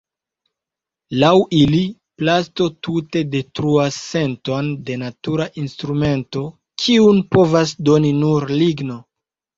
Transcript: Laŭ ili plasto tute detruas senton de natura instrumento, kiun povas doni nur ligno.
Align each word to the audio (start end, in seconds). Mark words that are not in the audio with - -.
Laŭ 1.23 1.33
ili 1.57 1.81
plasto 2.21 2.67
tute 2.87 3.21
detruas 3.35 3.99
senton 4.15 4.71
de 4.89 4.95
natura 5.05 5.47
instrumento, 5.65 6.47
kiun 6.85 7.21
povas 7.37 7.77
doni 7.91 8.15
nur 8.25 8.49
ligno. 8.65 8.99